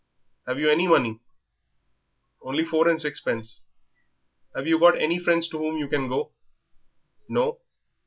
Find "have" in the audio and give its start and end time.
0.47-0.57, 4.55-4.65